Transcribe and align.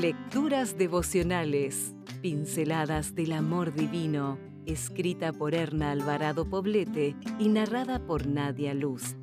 Lecturas 0.00 0.78
devocionales, 0.78 1.94
pinceladas 2.22 3.14
del 3.14 3.32
amor 3.32 3.74
divino, 3.74 4.38
escrita 4.64 5.30
por 5.30 5.54
Erna 5.54 5.90
Alvarado 5.90 6.48
Poblete 6.48 7.14
y 7.38 7.50
narrada 7.50 7.98
por 8.06 8.26
Nadia 8.26 8.72
Luz. 8.72 9.14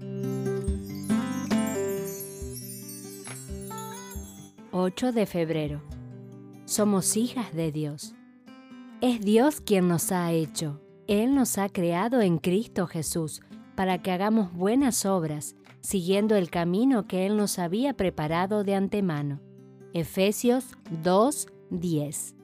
8 4.72 5.12
de 5.14 5.26
febrero. 5.26 5.82
Somos 6.66 7.18
hijas 7.18 7.56
de 7.56 7.72
Dios. 7.72 8.14
Es 9.02 9.20
Dios 9.22 9.62
quien 9.62 9.88
nos 9.88 10.12
ha 10.12 10.32
hecho. 10.32 10.80
Él 11.08 11.34
nos 11.34 11.58
ha 11.58 11.70
creado 11.70 12.22
en 12.22 12.38
Cristo 12.38 12.86
Jesús 12.86 13.42
para 13.74 14.04
que 14.04 14.12
hagamos 14.12 14.54
buenas 14.54 15.08
obras, 15.08 15.56
siguiendo 15.82 16.36
el 16.36 16.52
camino 16.52 17.08
que 17.08 17.26
Él 17.26 17.36
nos 17.36 17.58
había 17.58 17.96
preparado 17.96 18.64
de 18.64 18.76
antemano. 18.76 19.47
Efesios 19.98 20.78
2:10 21.04 22.36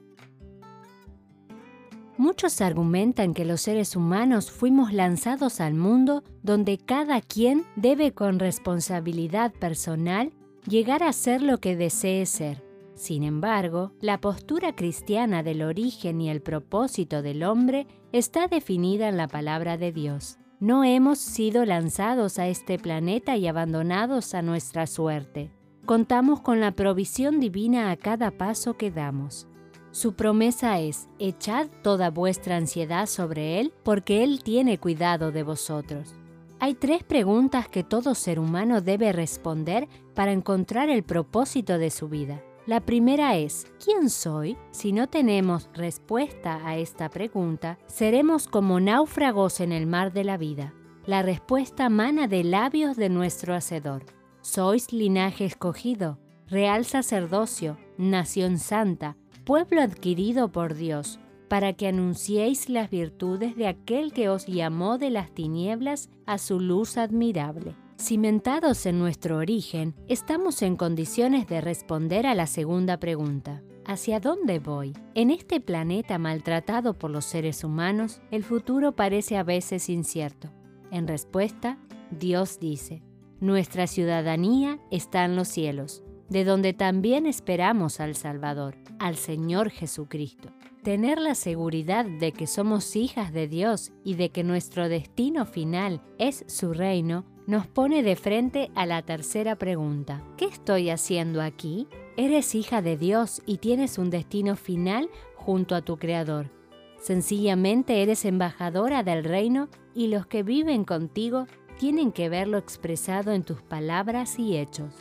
Muchos 2.16 2.60
argumentan 2.60 3.34
que 3.34 3.44
los 3.44 3.60
seres 3.60 3.96
humanos 3.96 4.50
fuimos 4.50 4.92
lanzados 4.92 5.60
al 5.60 5.74
mundo 5.74 6.22
donde 6.42 6.78
cada 6.78 7.20
quien 7.20 7.64
debe 7.74 8.12
con 8.12 8.38
responsabilidad 8.38 9.52
personal 9.52 10.32
llegar 10.68 11.02
a 11.02 11.12
ser 11.12 11.42
lo 11.42 11.58
que 11.58 11.76
desee 11.76 12.24
ser. 12.26 12.62
Sin 12.94 13.24
embargo, 13.24 13.92
la 14.00 14.20
postura 14.20 14.76
cristiana 14.76 15.42
del 15.42 15.62
origen 15.62 16.20
y 16.20 16.30
el 16.30 16.40
propósito 16.40 17.22
del 17.22 17.42
hombre 17.42 17.88
está 18.12 18.46
definida 18.46 19.08
en 19.08 19.16
la 19.16 19.26
palabra 19.26 19.76
de 19.76 19.90
Dios. 19.90 20.38
No 20.60 20.84
hemos 20.84 21.18
sido 21.18 21.64
lanzados 21.64 22.38
a 22.38 22.46
este 22.46 22.78
planeta 22.78 23.36
y 23.36 23.48
abandonados 23.48 24.34
a 24.34 24.42
nuestra 24.42 24.86
suerte. 24.86 25.50
Contamos 25.86 26.40
con 26.40 26.60
la 26.60 26.72
provisión 26.72 27.40
divina 27.40 27.90
a 27.90 27.96
cada 27.96 28.30
paso 28.30 28.78
que 28.78 28.90
damos. 28.90 29.46
Su 29.90 30.14
promesa 30.14 30.80
es, 30.80 31.10
echad 31.18 31.66
toda 31.82 32.08
vuestra 32.08 32.56
ansiedad 32.56 33.04
sobre 33.04 33.60
Él, 33.60 33.70
porque 33.82 34.24
Él 34.24 34.42
tiene 34.42 34.78
cuidado 34.78 35.30
de 35.30 35.42
vosotros. 35.42 36.14
Hay 36.58 36.72
tres 36.74 37.04
preguntas 37.04 37.68
que 37.68 37.84
todo 37.84 38.14
ser 38.14 38.38
humano 38.38 38.80
debe 38.80 39.12
responder 39.12 39.86
para 40.14 40.32
encontrar 40.32 40.88
el 40.88 41.02
propósito 41.02 41.76
de 41.76 41.90
su 41.90 42.08
vida. 42.08 42.42
La 42.66 42.80
primera 42.80 43.36
es, 43.36 43.66
¿quién 43.84 44.08
soy? 44.08 44.56
Si 44.70 44.90
no 44.94 45.08
tenemos 45.08 45.68
respuesta 45.74 46.66
a 46.66 46.78
esta 46.78 47.10
pregunta, 47.10 47.78
seremos 47.88 48.48
como 48.48 48.80
náufragos 48.80 49.60
en 49.60 49.70
el 49.70 49.86
mar 49.86 50.14
de 50.14 50.24
la 50.24 50.38
vida. 50.38 50.72
La 51.04 51.20
respuesta 51.20 51.90
mana 51.90 52.26
de 52.26 52.42
labios 52.42 52.96
de 52.96 53.10
nuestro 53.10 53.54
Hacedor. 53.54 54.23
Sois 54.44 54.92
linaje 54.92 55.46
escogido, 55.46 56.18
real 56.48 56.84
sacerdocio, 56.84 57.78
nación 57.96 58.58
santa, 58.58 59.16
pueblo 59.46 59.80
adquirido 59.80 60.52
por 60.52 60.74
Dios, 60.74 61.18
para 61.48 61.72
que 61.72 61.88
anunciéis 61.88 62.68
las 62.68 62.90
virtudes 62.90 63.56
de 63.56 63.68
aquel 63.68 64.12
que 64.12 64.28
os 64.28 64.44
llamó 64.44 64.98
de 64.98 65.08
las 65.08 65.30
tinieblas 65.34 66.10
a 66.26 66.36
su 66.36 66.60
luz 66.60 66.98
admirable. 66.98 67.74
Cimentados 67.96 68.84
en 68.84 68.98
nuestro 68.98 69.38
origen, 69.38 69.94
estamos 70.08 70.60
en 70.60 70.76
condiciones 70.76 71.46
de 71.46 71.62
responder 71.62 72.26
a 72.26 72.34
la 72.34 72.46
segunda 72.46 72.98
pregunta. 72.98 73.62
¿Hacia 73.86 74.20
dónde 74.20 74.58
voy? 74.58 74.92
En 75.14 75.30
este 75.30 75.58
planeta 75.58 76.18
maltratado 76.18 76.92
por 76.98 77.10
los 77.10 77.24
seres 77.24 77.64
humanos, 77.64 78.20
el 78.30 78.44
futuro 78.44 78.94
parece 78.94 79.38
a 79.38 79.42
veces 79.42 79.88
incierto. 79.88 80.50
En 80.90 81.08
respuesta, 81.08 81.78
Dios 82.10 82.60
dice, 82.60 83.02
Nuestra 83.40 83.86
ciudadanía 83.86 84.78
está 84.90 85.24
en 85.24 85.36
los 85.36 85.48
cielos 85.48 86.02
de 86.28 86.44
donde 86.44 86.72
también 86.72 87.26
esperamos 87.26 88.00
al 88.00 88.14
Salvador, 88.14 88.76
al 88.98 89.16
Señor 89.16 89.70
Jesucristo. 89.70 90.50
Tener 90.82 91.18
la 91.18 91.34
seguridad 91.34 92.04
de 92.04 92.32
que 92.32 92.46
somos 92.46 92.96
hijas 92.96 93.32
de 93.32 93.48
Dios 93.48 93.92
y 94.04 94.14
de 94.14 94.30
que 94.30 94.44
nuestro 94.44 94.88
destino 94.88 95.46
final 95.46 96.02
es 96.18 96.44
su 96.46 96.74
reino, 96.74 97.24
nos 97.46 97.66
pone 97.66 98.02
de 98.02 98.16
frente 98.16 98.70
a 98.74 98.86
la 98.86 99.02
tercera 99.02 99.56
pregunta. 99.56 100.22
¿Qué 100.36 100.46
estoy 100.46 100.90
haciendo 100.90 101.40
aquí? 101.40 101.88
Eres 102.16 102.54
hija 102.54 102.82
de 102.82 102.96
Dios 102.96 103.42
y 103.46 103.58
tienes 103.58 103.98
un 103.98 104.10
destino 104.10 104.56
final 104.56 105.08
junto 105.36 105.74
a 105.74 105.82
tu 105.82 105.96
Creador. 105.98 106.50
Sencillamente 106.98 108.02
eres 108.02 108.24
embajadora 108.24 109.02
del 109.02 109.24
reino 109.24 109.68
y 109.94 110.08
los 110.08 110.26
que 110.26 110.42
viven 110.42 110.84
contigo 110.84 111.46
tienen 111.78 112.12
que 112.12 112.28
verlo 112.28 112.58
expresado 112.58 113.32
en 113.32 113.42
tus 113.42 113.62
palabras 113.62 114.38
y 114.38 114.56
hechos. 114.56 114.94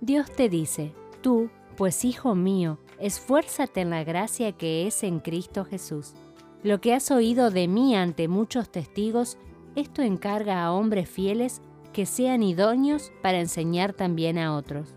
Dios 0.00 0.30
te 0.30 0.48
dice, 0.48 0.94
tú, 1.22 1.50
pues 1.76 2.04
hijo 2.04 2.34
mío, 2.34 2.78
esfuérzate 2.98 3.80
en 3.80 3.90
la 3.90 4.04
gracia 4.04 4.52
que 4.52 4.86
es 4.86 5.02
en 5.02 5.20
Cristo 5.20 5.64
Jesús. 5.64 6.14
Lo 6.62 6.80
que 6.80 6.94
has 6.94 7.10
oído 7.10 7.50
de 7.50 7.68
mí 7.68 7.94
ante 7.94 8.28
muchos 8.28 8.70
testigos, 8.70 9.38
esto 9.76 10.02
encarga 10.02 10.64
a 10.64 10.72
hombres 10.72 11.08
fieles 11.08 11.62
que 11.92 12.04
sean 12.04 12.42
idóneos 12.42 13.12
para 13.22 13.40
enseñar 13.40 13.92
también 13.92 14.38
a 14.38 14.56
otros. 14.56 14.94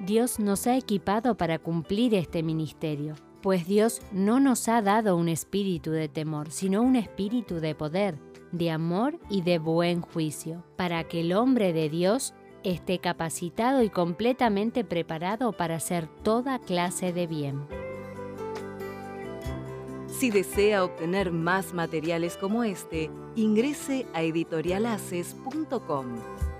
Dios 0.00 0.40
nos 0.40 0.66
ha 0.66 0.76
equipado 0.76 1.36
para 1.36 1.58
cumplir 1.58 2.14
este 2.14 2.42
ministerio, 2.42 3.14
pues 3.40 3.66
Dios 3.66 4.00
no 4.12 4.40
nos 4.40 4.68
ha 4.68 4.82
dado 4.82 5.16
un 5.16 5.28
espíritu 5.28 5.90
de 5.90 6.08
temor, 6.08 6.50
sino 6.50 6.82
un 6.82 6.96
espíritu 6.96 7.56
de 7.56 7.74
poder, 7.74 8.18
de 8.52 8.70
amor 8.70 9.18
y 9.28 9.42
de 9.42 9.58
buen 9.58 10.00
juicio, 10.00 10.64
para 10.76 11.04
que 11.04 11.20
el 11.20 11.32
hombre 11.32 11.72
de 11.72 11.88
Dios 11.88 12.34
esté 12.62 12.98
capacitado 12.98 13.82
y 13.82 13.90
completamente 13.90 14.84
preparado 14.84 15.52
para 15.52 15.76
hacer 15.76 16.06
toda 16.22 16.60
clase 16.60 17.12
de 17.12 17.26
bien. 17.26 17.66
Si 20.08 20.30
desea 20.30 20.84
obtener 20.84 21.32
más 21.32 21.74
materiales 21.74 22.36
como 22.36 22.62
este, 22.62 23.10
ingrese 23.34 24.06
a 24.14 24.22
editorialaces.com. 24.22 26.51